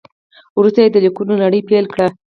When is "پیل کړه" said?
1.69-2.07